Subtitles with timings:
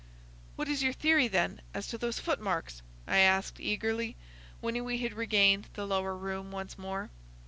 [0.55, 4.15] "What is your theory, then, as to those footmarks?" I asked, eagerly,
[4.59, 7.11] when we had regained the lower room once more.